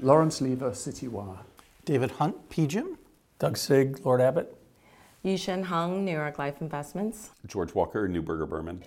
[0.00, 1.38] Lawrence Lever, Citywire.
[1.86, 2.98] David Hunt, PGIM.
[3.38, 4.46] Doug Sieg, Lord Abbett.
[5.24, 7.30] Yie-Hsin Hung, New York Life Investments.
[7.46, 8.82] George Walker, Neuberger Berman.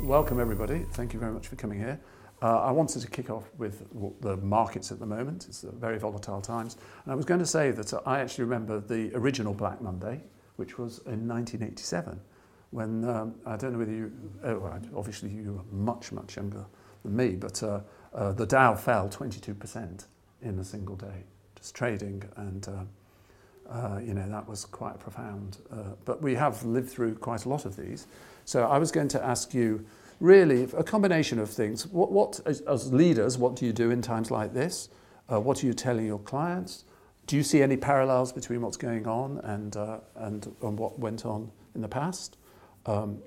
[0.00, 0.84] Welcome, everybody.
[0.92, 2.00] Thank you very much for coming here.
[2.42, 3.86] Uh, I wanted to kick off with
[4.20, 5.46] the markets at the moment.
[5.48, 6.76] It's very volatile times.
[7.04, 10.20] And I was going to say that I actually remember the original Black Monday,
[10.56, 12.20] which was in 1987,
[12.70, 14.12] when um, I don't know whether you,
[14.44, 16.66] oh, obviously you were much, much younger
[17.02, 17.80] than me, but uh,
[18.14, 20.06] uh, the Dow fell 22%
[20.42, 21.24] in a single day,
[21.56, 22.22] just trading.
[22.36, 25.58] And, uh, uh, you know, that was quite profound.
[25.72, 28.06] Uh, but we have lived through quite a lot of these.
[28.44, 29.84] So I was going to ask you,
[30.20, 31.86] really a combination of things.
[31.88, 34.88] What, what as, leaders, what do you do in times like this?
[35.30, 36.84] Uh, what are you telling your clients?
[37.26, 39.74] Do you see any parallels between what's going on and,
[40.16, 42.36] and, and what went on in the past?
[42.86, 43.18] Um,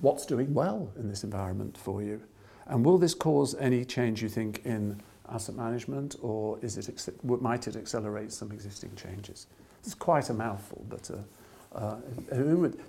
[0.00, 2.22] what's doing well in this environment for you?
[2.66, 7.68] And will this cause any change, you think, in asset management, or is it, might
[7.68, 9.46] it accelerate some existing changes?
[9.84, 11.96] It's quite a mouthful, but uh, uh,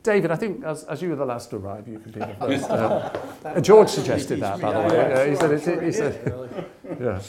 [0.03, 2.35] David, I think as, as you were the last to arrive, you can be the
[2.39, 2.69] first.
[3.47, 5.29] Uh, George suggested that, by the way.
[5.29, 6.65] he said, it, he said,
[6.99, 7.21] yeah.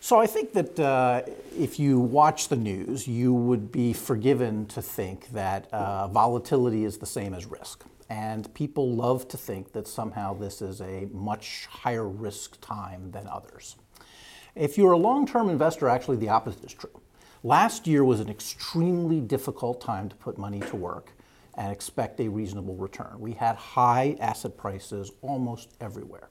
[0.00, 1.22] So I think that uh,
[1.56, 6.98] if you watch the news, you would be forgiven to think that uh, volatility is
[6.98, 7.84] the same as risk.
[8.08, 13.26] And people love to think that somehow this is a much higher risk time than
[13.26, 13.76] others.
[14.54, 17.00] If you're a long term investor, actually the opposite is true.
[17.42, 21.12] Last year was an extremely difficult time to put money to work
[21.56, 23.16] and expect a reasonable return.
[23.18, 26.28] We had high asset prices almost everywhere.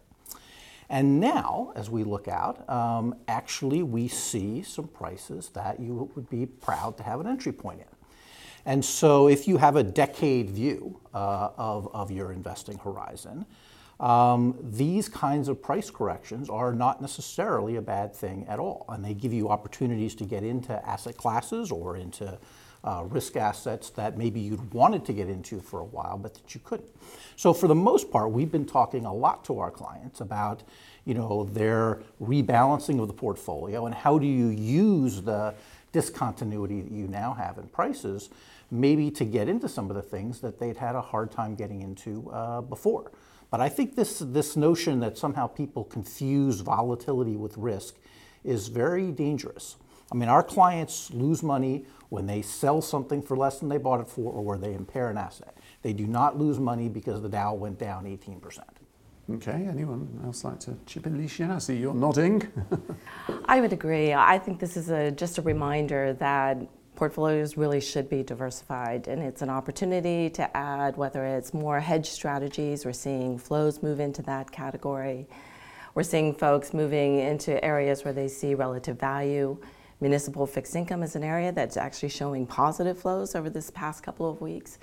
[0.89, 6.29] And now, as we look out, um, actually we see some prices that you would
[6.29, 7.92] be proud to have an entry point in.
[8.65, 13.45] And so, if you have a decade view uh, of, of your investing horizon,
[13.99, 18.85] um, these kinds of price corrections are not necessarily a bad thing at all.
[18.89, 22.37] And they give you opportunities to get into asset classes or into
[22.83, 26.53] uh, risk assets that maybe you'd wanted to get into for a while, but that
[26.53, 26.89] you couldn't.
[27.35, 30.63] So for the most part, we've been talking a lot to our clients about,
[31.05, 35.53] you know, their rebalancing of the portfolio and how do you use the
[35.93, 38.29] discontinuity that you now have in prices,
[38.73, 41.81] maybe to get into some of the things that they'd had a hard time getting
[41.81, 43.11] into uh, before.
[43.51, 47.95] But I think this, this notion that somehow people confuse volatility with risk
[48.43, 49.77] is very dangerous.
[50.11, 54.01] I mean, our clients lose money when they sell something for less than they bought
[54.01, 55.55] it for or where they impair an asset.
[55.83, 58.59] They do not lose money because the Dow went down 18%.
[59.35, 61.49] Okay, anyone else like to chip in, Lixian?
[61.49, 62.45] I see you're nodding.
[63.45, 64.13] I would agree.
[64.13, 66.57] I think this is a, just a reminder that
[67.03, 72.09] portfolios really should be diversified and it's an opportunity to add whether it's more hedge
[72.09, 75.27] strategies we're seeing flows move into that category.
[75.95, 79.57] We're seeing folks moving into areas where they see relative value.
[79.99, 84.29] Municipal fixed income is an area that's actually showing positive flows over this past couple
[84.29, 84.79] of weeks.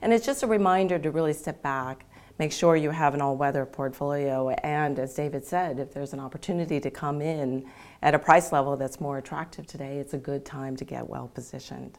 [0.00, 2.06] And it's just a reminder to really step back
[2.38, 6.78] make sure you have an all-weather portfolio and as david said if there's an opportunity
[6.78, 7.64] to come in
[8.02, 11.28] at a price level that's more attractive today, it's a good time to get well
[11.34, 11.98] positioned.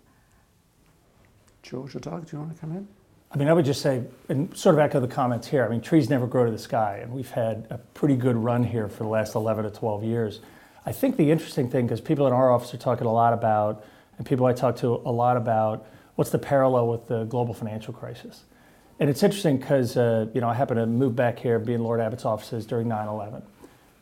[1.61, 2.87] George or Doug, do you want to come in?
[3.31, 5.63] I mean, I would just say, and sort of echo the comments here.
[5.63, 8.63] I mean, trees never grow to the sky, and we've had a pretty good run
[8.63, 10.39] here for the last 11 to 12 years.
[10.85, 13.85] I think the interesting thing, because people in our office are talking a lot about,
[14.17, 15.85] and people I talk to a lot about,
[16.15, 18.45] what's the parallel with the global financial crisis?
[18.99, 21.83] And it's interesting because, uh, you know, I happen to move back here, be in
[21.83, 23.41] Lord Abbett's offices during 9 11.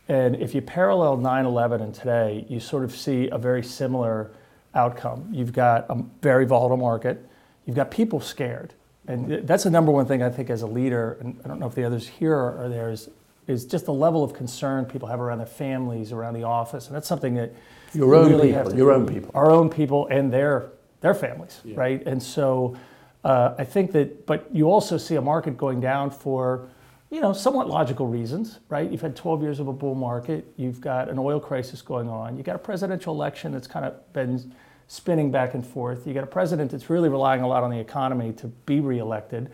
[0.10, 4.32] And if you parallel 9 11 and today, you sort of see a very similar
[4.74, 5.30] outcome.
[5.32, 7.24] You've got a very volatile market,
[7.66, 8.74] you've got people scared.
[9.08, 11.68] And that's the number one thing I think as a leader, and I don't know
[11.68, 13.10] if the others here are there, is,
[13.48, 16.88] is just the level of concern people have around their families, around the office.
[16.88, 17.54] And that's something that
[17.94, 19.32] your own really people, your own people.
[19.34, 21.78] Our own people and their, their families, yeah.
[21.78, 22.06] right?
[22.06, 22.76] And so
[23.24, 26.70] uh, I think that, but you also see a market going down for
[27.10, 28.92] you know, somewhat logical reasons, right?
[28.92, 30.46] You've had 12 years of a bull market.
[30.58, 32.36] You've got an oil crisis going on.
[32.36, 34.54] You've got a presidential election that's kind of been
[34.88, 36.06] spinning back and forth.
[36.06, 39.50] You've got a president that's really relying a lot on the economy to be reelected.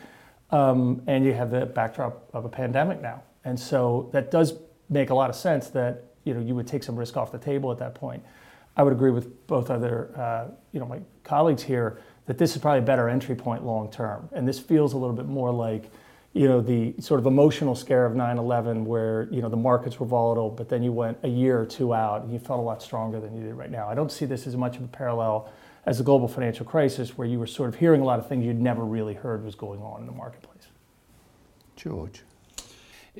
[0.50, 3.22] Um, and you have the backdrop of a pandemic now.
[3.46, 4.54] And so that does
[4.90, 7.38] make a lot of sense that, you know, you would take some risk off the
[7.38, 8.24] table at that point.
[8.76, 12.62] I would agree with both other, uh, you know, my colleagues here that this is
[12.62, 14.30] probably a better entry point long term.
[14.32, 15.92] And this feels a little bit more like,
[16.34, 20.06] you know, the sort of emotional scare of 9-11 where, you know, the markets were
[20.06, 22.82] volatile, but then you went a year or two out and you felt a lot
[22.82, 23.90] stronger than you did right now.
[23.90, 25.52] I don't see this as much of a parallel
[25.86, 28.46] as the global financial crisis where you were sort of hearing a lot of things
[28.46, 30.68] you'd never really heard was going on in the marketplace.
[31.76, 32.22] George.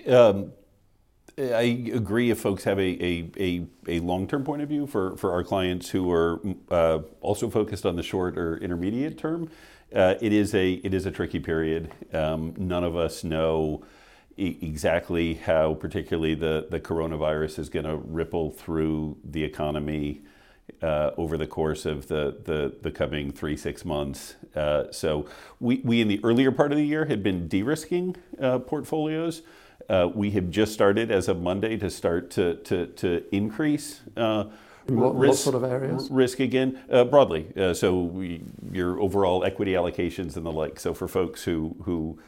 [0.08, 0.54] Um,
[1.38, 5.18] I agree if folks have a, a, a, a long term point of view for,
[5.18, 6.40] for our clients who are
[6.70, 9.50] uh, also focused on the short or intermediate term.
[9.94, 11.92] Uh, it is a it is a tricky period.
[12.14, 13.84] Um, none of us know
[14.38, 20.22] e- exactly how, particularly the the coronavirus, is going to ripple through the economy
[20.82, 24.36] uh, over the course of the the, the coming three six months.
[24.56, 25.28] Uh, so
[25.60, 29.42] we we in the earlier part of the year had been de-risking uh, portfolios.
[29.90, 34.02] Uh, we have just started as of Monday to start to to, to increase.
[34.16, 34.46] Uh,
[34.88, 36.10] what, risk, what sort of areas?
[36.12, 37.48] Risk again, uh, broadly.
[37.56, 40.80] Uh, so we, your overall equity allocations and the like.
[40.80, 42.20] So for folks who who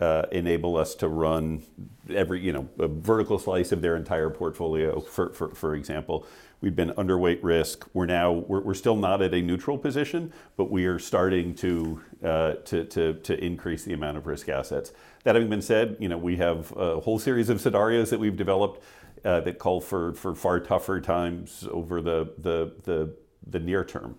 [0.00, 1.62] uh, enable us to run
[2.10, 5.00] every you know a vertical slice of their entire portfolio.
[5.00, 6.26] For for, for example,
[6.60, 7.86] we've been underweight risk.
[7.92, 12.00] We're now we're, we're still not at a neutral position, but we are starting to
[12.24, 14.92] uh, to, to to increase the amount of risk assets.
[15.24, 18.36] That having been said, you know we have a whole series of scenarios that we've
[18.36, 18.82] developed
[19.24, 23.14] uh, that call for, for far tougher times over the, the, the,
[23.46, 24.16] the near term.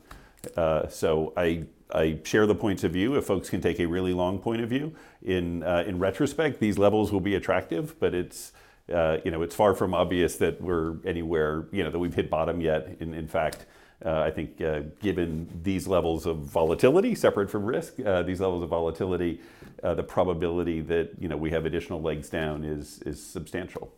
[0.56, 3.16] Uh, so I, I share the points of view.
[3.16, 6.78] If folks can take a really long point of view, in, uh, in retrospect, these
[6.78, 8.52] levels will be attractive, but it's,
[8.94, 12.30] uh, you know, it's far from obvious that we're anywhere, you know, that we've hit
[12.30, 12.98] bottom yet.
[13.00, 13.66] In, in fact,
[14.06, 18.70] uh, I think uh, given these levels of volatility, separate from risk, these levels of
[18.70, 19.40] volatility,
[19.82, 23.94] the probability that, you know, we have additional legs down is, is substantial.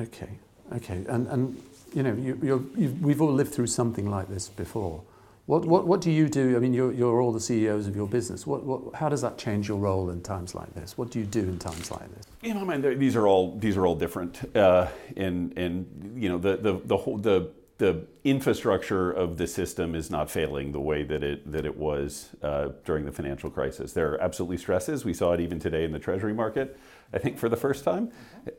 [0.00, 0.28] Okay,
[0.74, 1.62] okay, and and
[1.94, 5.02] you know you, we've all lived through something like this before.
[5.46, 6.56] What, what, what do you do?
[6.56, 8.48] I mean, you're, you're all the CEOs of your business.
[8.48, 10.98] What, what, how does that change your role in times like this?
[10.98, 12.26] What do you do in times like this?
[12.42, 16.38] In I mean, these are all these are all different, uh, and and you know
[16.38, 21.02] the the the whole the the infrastructure of the system is not failing the way
[21.02, 23.92] that it that it was uh, during the financial crisis.
[23.92, 25.04] There are absolutely stresses.
[25.04, 26.78] We saw it even today in the Treasury market.
[27.12, 28.10] I think for the first time.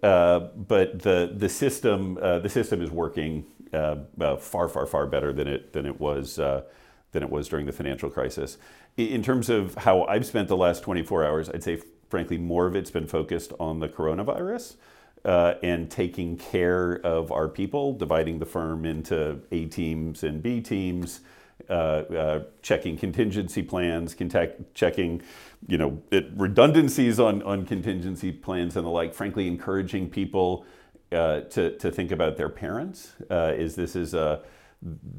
[0.04, 5.08] Uh, but the the system uh, the system is working uh, uh far far far
[5.08, 6.62] better than it than it was uh,
[7.12, 8.58] than it was during the financial crisis.
[8.98, 12.75] In terms of how I've spent the last 24 hours, I'd say frankly more of
[12.75, 14.75] it's been focused on the coronavirus.
[15.25, 20.62] Uh, and taking care of our people, dividing the firm into A teams and B
[20.62, 21.22] teams,
[21.69, 25.22] uh, uh, checking contingency plans, contact, checking
[25.68, 30.66] you know, it, redundancies on, on contingency plans and the like, frankly, encouraging people
[31.12, 33.14] uh, to, to think about their parents.
[33.30, 34.42] Uh, is this is a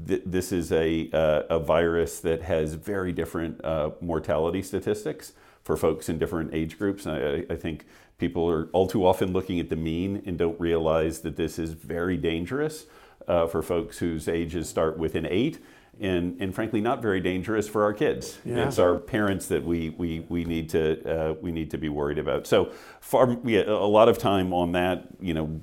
[0.06, 5.76] th- this is a, uh, a virus that has very different uh, mortality statistics for
[5.76, 7.06] folks in different age groups.
[7.06, 7.86] I, I, think
[8.18, 11.72] people are all too often looking at the mean and don't realize that this is
[11.72, 12.86] very dangerous
[13.26, 15.58] uh, for folks whose ages start within eight
[16.00, 18.38] and, and frankly not very dangerous for our kids.
[18.44, 18.66] Yeah.
[18.66, 22.18] It's our parents that we, we, we, need to, uh, we need to be worried
[22.18, 22.46] about.
[22.46, 25.60] So far, we had a lot of time on that, you know,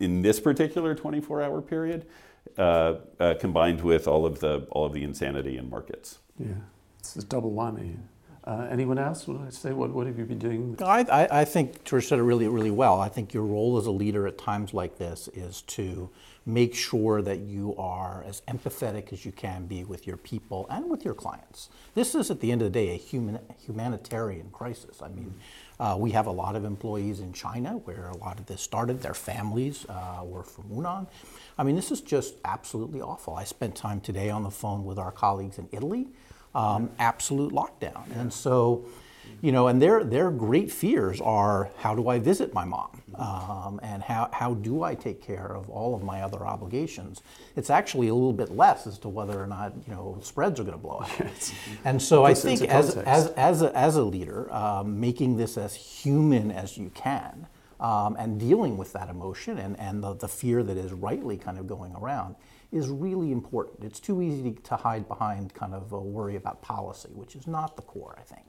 [0.00, 2.06] in this particular 24 hour period,
[2.58, 6.18] uh, uh, combined with all of, the, all of the insanity in markets.
[6.38, 6.48] Yeah,
[6.98, 7.96] it's a double whammy.
[8.44, 10.76] Uh, anyone else want to say what, what have you been doing?
[10.80, 13.00] I, I, I think Trish said it really, really well.
[13.00, 16.10] I think your role as a leader at times like this is to
[16.44, 20.90] make sure that you are as empathetic as you can be with your people and
[20.90, 21.68] with your clients.
[21.94, 25.00] This is, at the end of the day, a human, humanitarian crisis.
[25.00, 25.34] I mean,
[25.78, 29.02] uh, we have a lot of employees in China where a lot of this started.
[29.02, 31.06] Their families uh, were from Wuhan.
[31.56, 33.36] I mean, this is just absolutely awful.
[33.36, 36.08] I spent time today on the phone with our colleagues in Italy.
[36.54, 38.04] Um, absolute lockdown.
[38.14, 38.84] And so,
[39.40, 43.80] you know, and their their great fears are how do I visit my mom, um,
[43.82, 47.22] and how how do I take care of all of my other obligations?
[47.56, 50.64] It's actually a little bit less as to whether or not you know spreads are
[50.64, 51.52] going to blow out.
[51.84, 55.74] And so I think as as as a, as a leader, um, making this as
[55.74, 57.46] human as you can.
[57.80, 61.58] Um, and dealing with that emotion and, and the, the fear that is rightly kind
[61.58, 62.36] of going around
[62.72, 63.84] is really important.
[63.84, 67.76] It's too easy to hide behind kind of a worry about policy, which is not
[67.76, 68.46] the core, I think.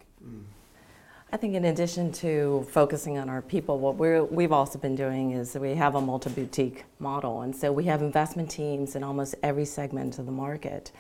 [1.34, 5.32] I think in addition to focusing on our people, what we have also been doing
[5.32, 7.42] is we have a multi-boutique model.
[7.42, 10.92] And so we have investment teams in almost every segment of the market.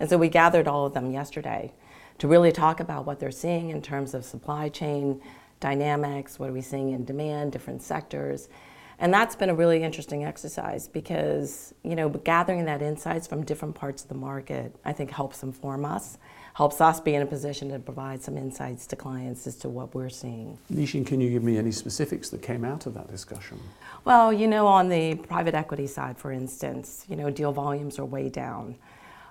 [0.00, 1.72] And so we gathered all of them yesterday
[2.18, 5.20] to really talk about what they're seeing in terms of supply chain
[5.60, 8.48] dynamics, what are we seeing in demand, different sectors.
[8.98, 13.74] And that's been a really interesting exercise because, you know, gathering that insights from different
[13.74, 16.18] parts of the market, I think helps inform us
[16.54, 19.92] helps us be in a position to provide some insights to clients as to what
[19.92, 20.56] we're seeing.
[20.72, 23.60] Nishin, can you give me any specifics that came out of that discussion?
[24.04, 28.04] Well, you know, on the private equity side, for instance, you know, deal volumes are
[28.04, 28.76] way down.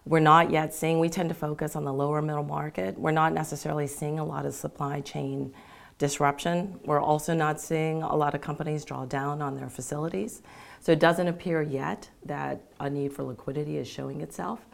[0.06, 3.00] We're not yet seeing, we tend to focus on the lower middle market.
[3.00, 5.54] We're not necessarily seeing a lot of supply chain
[5.98, 6.80] disruption.
[6.86, 10.42] We're also not seeing a lot of companies draw down on their facilities.
[10.80, 14.66] So it doesn't appear yet that a need for liquidity is showing itself.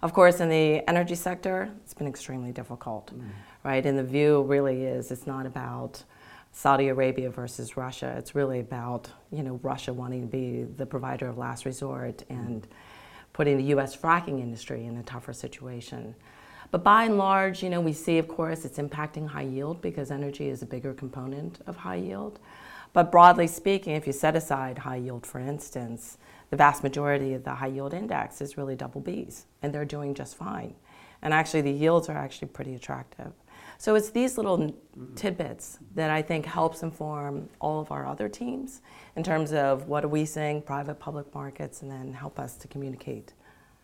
[0.00, 3.28] Of course, in the energy sector, it's been extremely difficult, mm.
[3.64, 3.84] right?
[3.84, 6.02] And the view really is it's not about
[6.52, 8.14] Saudi Arabia versus Russia.
[8.16, 12.66] It's really about you know Russia wanting to be the provider of last resort and
[13.32, 13.96] putting the U.S.
[13.96, 16.14] fracking industry in a tougher situation.
[16.70, 20.10] But by and large, you know, we see, of course, it's impacting high yield because
[20.10, 22.38] energy is a bigger component of high yield.
[22.92, 26.18] But broadly speaking, if you set aside high yield, for instance,
[26.50, 30.14] the vast majority of the high yield index is really double Bs, and they're doing
[30.14, 30.74] just fine.
[31.22, 33.32] And actually, the yields are actually pretty attractive.
[33.76, 34.74] So it's these little
[35.14, 38.80] tidbits that I think helps inform all of our other teams
[39.14, 42.68] in terms of what are we seeing, private, public markets, and then help us to
[42.68, 43.34] communicate.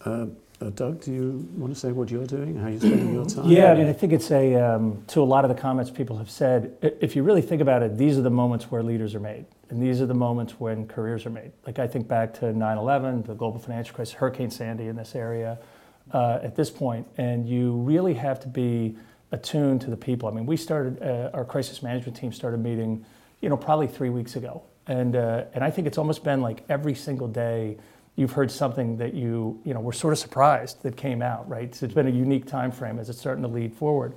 [0.05, 0.27] Uh,
[0.61, 3.49] uh, Doug, do you want to say what you're doing, how you're spending your time?
[3.49, 6.17] Yeah, I mean, I think it's a, um, to a lot of the comments people
[6.17, 9.21] have said, if you really think about it, these are the moments where leaders are
[9.21, 9.47] made.
[9.71, 11.51] And these are the moments when careers are made.
[11.67, 15.15] Like I think back to 9 11, the global financial crisis, Hurricane Sandy in this
[15.15, 15.59] area
[16.13, 18.97] uh, at this point, and you really have to be
[19.33, 20.29] attuned to the people.
[20.29, 23.05] I mean, we started uh, our crisis management team started meeting,
[23.41, 26.63] you know, probably three weeks ago, and uh, and I think it's almost been like
[26.69, 27.79] every single day
[28.17, 31.49] you've heard something that you you know were sort of surprised that came out.
[31.49, 34.15] Right, so it's been a unique time frame as it's starting to lead forward.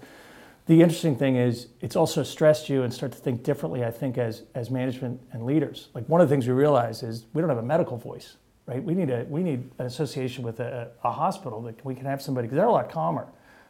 [0.65, 3.85] The interesting thing is it's also stressed you and start to think differently.
[3.85, 7.25] I think as as management and leaders, like one of the things we realize is
[7.33, 8.37] we don't have a medical voice.
[8.65, 12.05] Right, we need a we need an association with a, a hospital that we can
[12.05, 13.27] have somebody because they're a lot calmer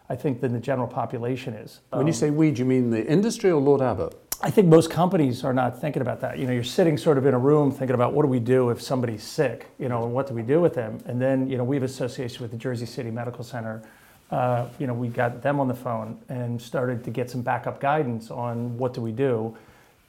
[0.09, 1.81] I think, than the general population is.
[1.89, 4.13] When um, you say we, do you mean the industry or Lord Abbett?
[4.39, 6.37] I think most companies are not thinking about that.
[6.37, 8.69] You know, you're sitting sort of in a room thinking about what do we do
[8.69, 10.99] if somebody's sick, you know, and what do we do with them?
[11.07, 13.81] And then, you know, we have association with the Jersey City Medical Center.
[14.29, 17.79] Uh, you know, we got them on the phone and started to get some backup
[17.79, 19.57] guidance on what do we do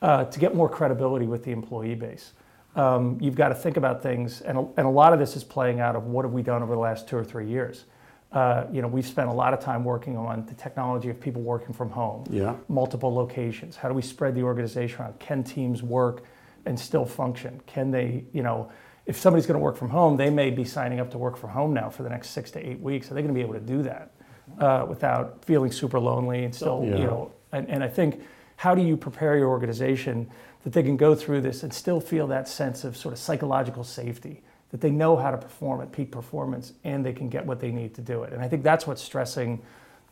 [0.02, 2.32] uh, to get more credibility with the employee base.
[2.76, 5.44] Um, you've got to think about things, and a, and a lot of this is
[5.44, 7.84] playing out of what have we done over the last two or three years.
[8.30, 11.40] Uh, you know, we've spent a lot of time working on the technology of people
[11.40, 12.54] working from home, yeah.
[12.68, 13.74] multiple locations.
[13.74, 15.18] How do we spread the organization around?
[15.18, 16.24] Can teams work
[16.66, 17.60] and still function?
[17.66, 18.70] Can they, you know,
[19.06, 21.48] if somebody's going to work from home, they may be signing up to work from
[21.50, 23.10] home now for the next six to eight weeks.
[23.10, 24.12] Are they going to be able to do that
[24.60, 26.96] uh, without feeling super lonely and still, yeah.
[26.98, 27.32] you know?
[27.52, 28.20] And, and I think,
[28.56, 30.28] how do you prepare your organization
[30.64, 33.84] that they can go through this and still feel that sense of sort of psychological
[33.84, 34.42] safety?
[34.70, 37.70] That they know how to perform at peak performance and they can get what they
[37.70, 38.32] need to do it.
[38.32, 39.62] And I think that's what's stressing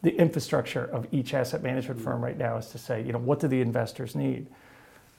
[0.03, 3.41] the infrastructure of each asset management firm right now is to say, you know, what
[3.41, 4.47] do the investors need?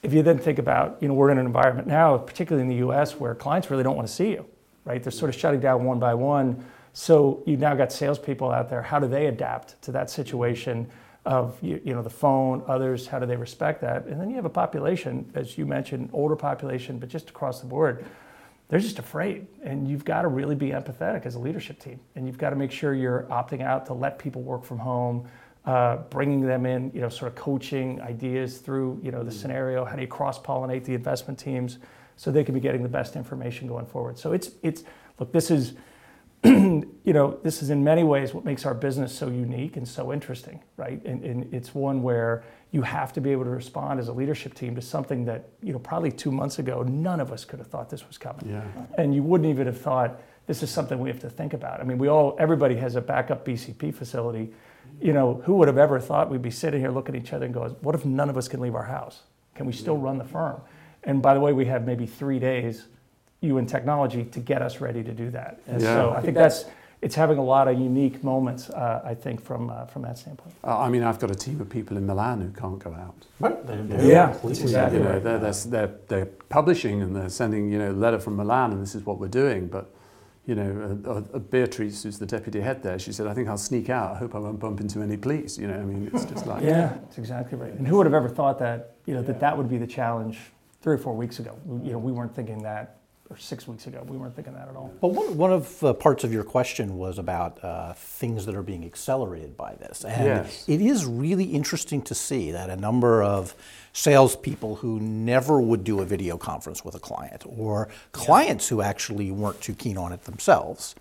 [0.02, 2.86] If you then think about, you know, we're in an environment now, particularly in the
[2.88, 4.46] US, where clients really don't want to see you,
[4.84, 5.02] right?
[5.02, 6.64] They're sort of shutting down one by one.
[6.92, 8.82] So you've now got salespeople out there.
[8.82, 10.88] How do they adapt to that situation
[11.24, 13.06] of, you, you know, the phone, others?
[13.06, 14.06] How do they respect that?
[14.06, 17.66] And then you have a population, as you mentioned, older population, but just across the
[17.66, 18.04] board,
[18.68, 19.46] they're just afraid.
[19.62, 22.00] And you've got to really be empathetic as a leadership team.
[22.14, 25.26] And you've got to make sure you're opting out to let people work from home,
[25.64, 29.40] uh, bringing them in, you know, sort of coaching ideas through, you know, the mm.
[29.40, 29.84] scenario.
[29.84, 31.78] How do you cross pollinate the investment teams
[32.16, 34.18] so they can be getting the best information going forward?
[34.18, 34.84] So it's, it's
[35.18, 35.74] look, this is,
[36.44, 40.12] you know, this is in many ways what makes our business so unique and so
[40.12, 41.04] interesting, right?
[41.04, 44.54] And, and it's one where you have to be able to respond as a leadership
[44.54, 47.68] team to something that you know probably two months ago none of us could have
[47.68, 48.48] thought this was coming.
[48.48, 48.62] Yeah.
[48.98, 51.80] and you wouldn't even have thought this is something we have to think about.
[51.80, 54.52] I mean we all everybody has a backup bcp facility.
[55.00, 57.46] You know who would have ever thought we'd be sitting here looking at each other
[57.46, 59.22] and going, what if none of us can leave our house?
[59.54, 60.60] Can we still run the firm?
[61.04, 62.86] And by the way we have maybe three days
[63.40, 65.94] you in technology to get us ready to do that and yeah.
[65.94, 66.64] so i think that's
[67.00, 70.54] it's having a lot of unique moments, uh, I think, from uh, from that standpoint.
[70.64, 73.26] Uh, I mean, I've got a team of people in Milan who can't go out.
[73.38, 73.56] Right.
[74.00, 74.98] Yeah, exactly.
[74.98, 78.36] You know, they're, they're, they're, they're, publishing and they're sending, you know, a letter from
[78.36, 79.68] Milan and this is what we're doing.
[79.68, 79.94] But,
[80.46, 83.58] you know, uh, uh, Beatrice, who's the deputy head there, she said, I think I'll
[83.58, 84.16] sneak out.
[84.16, 85.58] I hope I won't bump into any police.
[85.58, 86.62] You know, I mean, it's just like...
[86.64, 87.72] yeah, that's exactly right.
[87.72, 90.38] And who would have ever thought that, you know, that that would be the challenge
[90.80, 91.56] three or four weeks ago?
[91.84, 92.97] You know, we weren't thinking that
[93.30, 94.04] or six weeks ago.
[94.08, 94.92] We weren't thinking that at all.
[95.00, 98.62] But one, one of the parts of your question was about uh, things that are
[98.62, 100.04] being accelerated by this.
[100.04, 100.64] And yes.
[100.66, 103.54] it is really interesting to see that a number of
[103.92, 108.76] salespeople who never would do a video conference with a client, or clients yeah.
[108.76, 110.94] who actually weren't too keen on it themselves,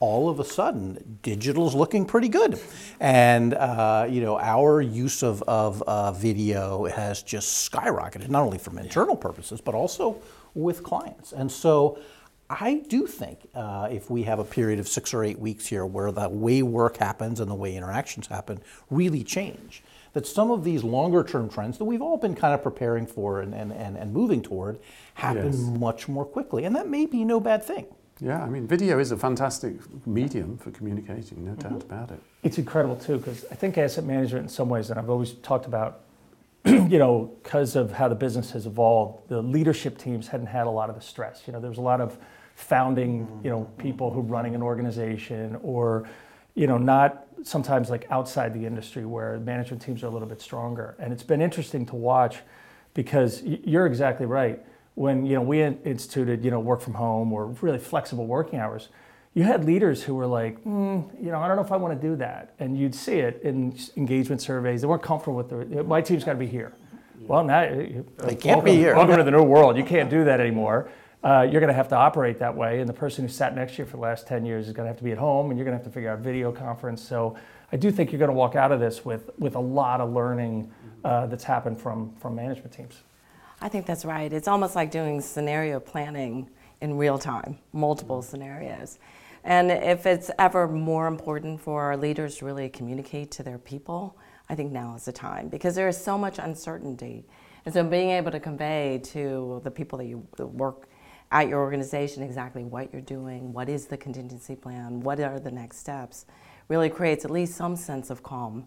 [0.00, 2.60] all of a sudden, digital's looking pretty good.
[3.00, 8.58] And, uh, you know, our use of, of uh, video has just skyrocketed, not only
[8.58, 10.20] from internal purposes, but also
[10.54, 11.32] with clients.
[11.32, 11.98] And so
[12.48, 15.84] I do think uh, if we have a period of six or eight weeks here
[15.84, 20.64] where the way work happens and the way interactions happen really change, that some of
[20.64, 23.96] these longer term trends that we've all been kind of preparing for and, and, and,
[23.96, 24.78] and moving toward
[25.14, 25.56] happen Yes.
[25.56, 26.64] much more quickly.
[26.64, 27.86] And that may be no bad thing.
[28.20, 31.92] Yeah, I mean, video is a fantastic medium for communicating, no doubt mm-hmm.
[31.92, 32.20] about it.
[32.42, 35.66] It's incredible too, because I think asset management in some ways, and I've always talked
[35.66, 36.00] about,
[36.64, 40.70] you know, because of how the business has evolved, the leadership teams hadn't had a
[40.70, 41.42] lot of the stress.
[41.46, 42.18] You know, there was a lot of
[42.56, 43.80] founding, you know, mm-hmm.
[43.80, 46.08] people who are running an organization or,
[46.54, 50.40] you know, not sometimes like outside the industry where management teams are a little bit
[50.40, 50.96] stronger.
[50.98, 52.38] And it's been interesting to watch
[52.94, 54.60] because you're exactly right.
[54.98, 58.58] When, you know, we in- instituted, you know, work from home or really flexible working
[58.58, 58.88] hours,
[59.32, 62.00] you had leaders who were like, mm, you know, I don't know if I want
[62.00, 62.54] to do that.
[62.58, 64.80] And you'd see it in engagement surveys.
[64.80, 66.72] They weren't comfortable with the, my team's got to be here.
[67.20, 68.96] Well, now they can't be here.
[68.96, 69.76] Welcome to the new world.
[69.76, 70.90] You can't do that anymore.
[71.22, 72.80] Uh, you're going to have to operate that way.
[72.80, 74.86] And the person who sat next to you for the last 10 years is going
[74.86, 76.50] to have to be at home and you're going to have to figure out video
[76.50, 77.06] conference.
[77.06, 77.36] So
[77.70, 80.12] I do think you're going to walk out of this with, with a lot of
[80.12, 80.72] learning
[81.04, 83.02] uh, that's happened from, from management teams.
[83.60, 84.32] I think that's right.
[84.32, 86.48] It's almost like doing scenario planning
[86.80, 88.98] in real time, multiple scenarios.
[89.42, 94.16] And if it's ever more important for our leaders to really communicate to their people,
[94.48, 97.24] I think now is the time because there is so much uncertainty.
[97.64, 100.88] And so being able to convey to the people that you work
[101.32, 105.50] at your organization exactly what you're doing, what is the contingency plan, what are the
[105.50, 106.26] next steps,
[106.68, 108.66] really creates at least some sense of calm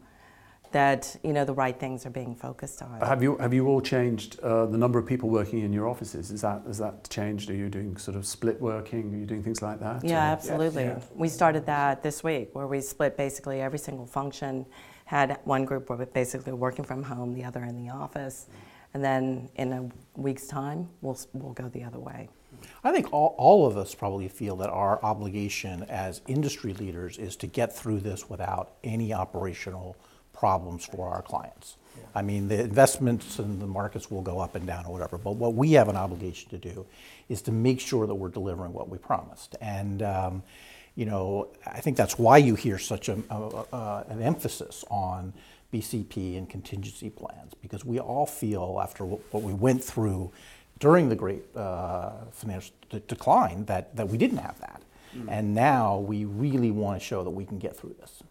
[0.71, 2.99] that you know the right things are being focused on.
[3.01, 6.31] Have you have you all changed uh, the number of people working in your offices?
[6.31, 7.49] Is that has that changed?
[7.49, 9.13] Are you doing sort of split working?
[9.13, 10.03] Are you doing things like that?
[10.03, 10.91] Yeah, Or- absolutely.
[11.13, 14.65] We started that this week where we split basically every single function,
[15.05, 18.47] had one group were basically working from home, the other in the office.
[18.93, 22.29] And then in a week's time, we'll, we'll go the other way.
[22.83, 27.35] I think all, all of us probably feel that our obligation as industry leaders is
[27.37, 29.97] to get through this without any operational
[30.41, 31.77] problems for our clients.
[32.15, 35.35] I mean, the investments and the markets will go up and down or whatever, but
[35.35, 36.87] what we have an obligation to do
[37.29, 39.55] is to make sure that we're delivering what we promised.
[39.61, 40.41] And, um,
[40.95, 45.31] you know, I think that's why you hear such a, a, a, an emphasis on
[45.71, 50.31] BCP and contingency plans, because we all feel after what we went through
[50.79, 54.81] during the great uh, financial de- decline that, that we didn't have that.
[55.29, 58.23] And now we really want to show that we can get through this.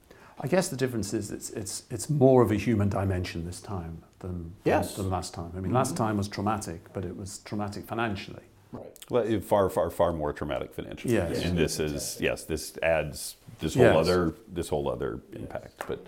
[0.42, 4.02] I guess the difference is it's it's it's more of a human dimension this time
[4.20, 4.94] than Yes.
[4.94, 5.52] than, than last time.
[5.56, 6.04] I mean, last mm-hmm.
[6.04, 8.42] time was traumatic, but it was traumatic financially.
[8.72, 8.86] Right.
[9.10, 11.14] Well, far, far, far more traumatic financially.
[11.14, 11.44] Yes.
[11.44, 13.96] And this is yes, this adds this whole Yes.
[13.96, 15.84] other this whole other impact.
[15.86, 16.06] But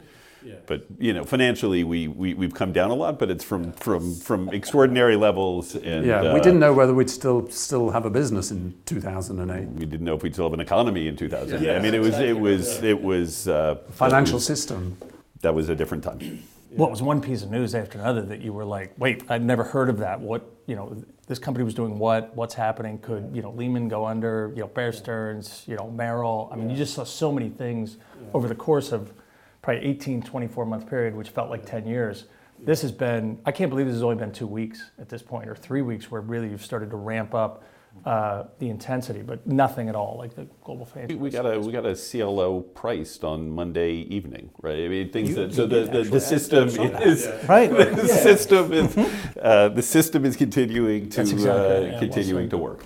[0.66, 4.14] but you know, financially we, we we've come down a lot, but it's from from
[4.14, 5.74] from extraordinary levels.
[5.74, 9.68] And yeah, we uh, didn't know whether we'd still still have a business in 2008.
[9.68, 11.68] We didn't know if we'd still have an economy in 2000.
[11.68, 14.96] I mean, it was it was it was uh, Financial that was, system.
[15.40, 16.42] that was a different time.
[16.74, 19.42] Well, it was one piece of news after another that you were like, wait, I've
[19.42, 20.18] never heard of that.
[20.18, 22.34] What, you know, this company was doing what?
[22.34, 22.98] What's happening?
[22.98, 24.52] Could, you know, Lehman go under?
[24.54, 26.48] You know, Bear Stearns, you know, Merrill.
[26.50, 27.98] I mean, you just saw so many things
[28.32, 29.12] over the course of
[29.62, 32.24] probably 18, 24 month period, which felt like 10 years.
[32.58, 35.48] This has been, I can't believe this has only been two weeks at this point,
[35.48, 37.64] or three weeks, where really you've started to ramp up
[38.06, 41.18] uh, the intensity, but nothing at all like the global financial.
[41.18, 44.84] We got a we got a CLO priced on Monday evening, right?
[44.84, 47.02] I mean, things You- that so the, the, the system saw that.
[47.02, 47.70] is Right.
[47.70, 48.96] the system is
[49.40, 52.84] uh, the system is continuing to exactly uh, right, yeah, well continuing to work.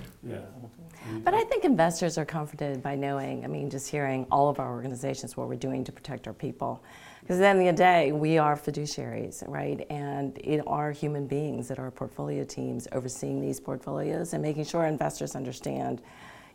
[1.27, 4.71] But I think investors are comforted by knowing, I mean, just hearing all of our
[4.71, 6.81] organizations, what we're doing to protect our people.
[7.19, 9.85] Because at the end of the day, we are fiduciaries, right?
[9.89, 14.85] And it are human beings that are portfolio teams overseeing these portfolios and making sure
[14.85, 16.01] investors understand,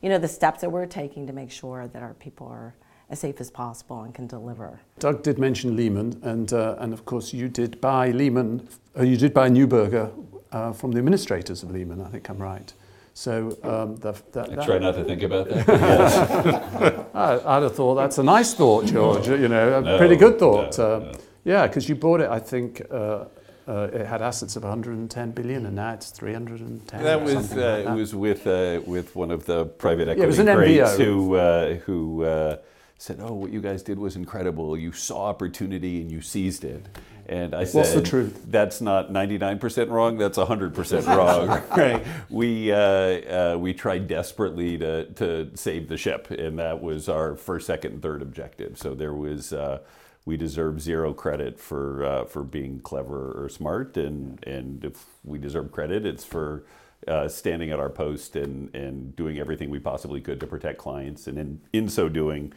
[0.01, 2.73] you know, the steps that we're taking to make sure that our people are
[3.11, 4.81] as safe as possible and can deliver.
[4.99, 8.67] Doug did mention Lehman, and uh, and of course you did buy Lehman.
[8.99, 10.11] Uh, you did buy Neuberger
[10.51, 12.01] uh, from the administrators of Lehman.
[12.01, 12.73] I think I'm right.
[13.15, 17.07] So um, the, that, that- try not to think about that.
[17.15, 19.29] I, I'd have thought that's a nice thought, George.
[19.29, 20.77] You know, a No, pretty good thought.
[20.79, 21.13] no, no.
[21.45, 22.31] Yeah, because you bought it.
[22.31, 23.25] I think uh,
[23.69, 27.03] uh, it had assets of 110 billion, and now it's 310.
[27.03, 30.23] That or was uh, like it was with uh, with one of the private equity
[30.23, 31.05] it was an greats MBO.
[31.05, 32.57] who uh, who uh,
[32.99, 34.77] said, "Oh, what you guys did was incredible.
[34.77, 36.87] You saw opportunity and you seized it."
[37.27, 38.45] And I said, What's the truth?
[38.49, 40.19] That's not 99% wrong.
[40.19, 41.63] That's 100% wrong.
[41.71, 42.05] right?
[42.31, 47.37] We uh, uh, we tried desperately to to save the ship, and that was our
[47.37, 48.79] first, second, and third objective.
[48.79, 49.53] So there was.
[49.53, 49.81] Uh,
[50.25, 55.39] we deserve zero credit for uh, for being clever or smart, and and if we
[55.39, 56.65] deserve credit, it's for
[57.09, 61.27] uh, standing at our post and and doing everything we possibly could to protect clients,
[61.27, 62.53] and in in so doing,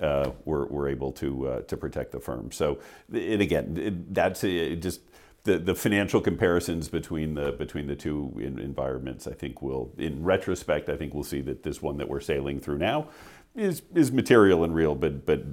[0.00, 2.52] uh, were, were able to uh, to protect the firm.
[2.52, 2.78] So,
[3.12, 5.00] it, again, it, that's just
[5.44, 9.26] the, the financial comparisons between the between the two environments.
[9.26, 12.60] I think will, in retrospect, I think we'll see that this one that we're sailing
[12.60, 13.08] through now
[13.54, 15.44] is is material and real, but but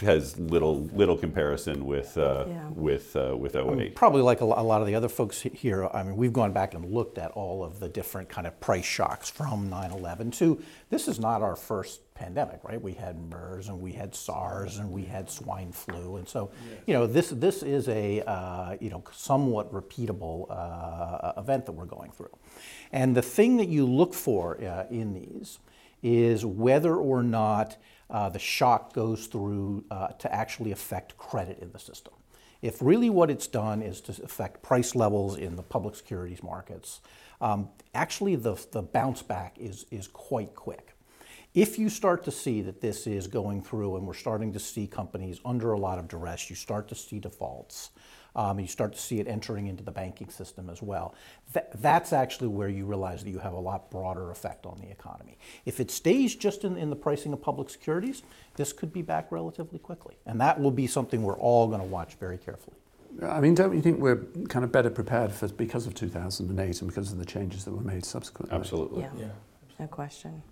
[0.00, 2.68] has little little comparison with uh, Yeah.
[2.70, 3.94] with uh, with 08.
[3.94, 6.84] Probably like a lot of the other folks here, I mean, we've gone back and
[6.84, 10.60] looked at all of the different kind of price shocks from 9/11 to,
[10.90, 12.80] this is not our first pandemic, right?
[12.80, 16.16] We had MERS and we had SARS and we had swine flu.
[16.16, 16.50] And so,
[16.86, 21.86] you know, this, this is a, uh, you know, somewhat repeatable uh, event that we're
[21.86, 22.36] going through.
[22.92, 25.60] And the thing that you look for uh, in these
[26.02, 27.76] is whether or not
[28.10, 32.12] uh, the shock goes through uh, to actually affect credit in the system.
[32.62, 37.00] If really what it's done is to affect price levels in the public securities markets,
[37.40, 40.94] um, actually the, the bounce back is, is quite quick.
[41.54, 44.86] If you start to see that this is going through and we're starting to see
[44.86, 47.90] companies under a lot of duress, you start to see defaults,
[48.36, 51.12] um, you start to see it entering into the banking system as well.
[51.52, 54.88] Th- that's actually where you realize that you have a lot broader effect on the
[54.88, 55.38] economy.
[55.66, 58.22] If it stays just in, in the pricing of public securities,
[58.54, 60.18] this could be back relatively quickly.
[60.26, 62.76] And that will be something we're all going to watch very carefully.
[63.24, 66.88] I mean, don't you think we're kind of better prepared for because of 2008 and
[66.88, 68.56] because of the changes that were made subsequently?
[68.56, 69.02] Absolutely.
[69.18, 69.30] Yeah,
[69.80, 70.44] no question.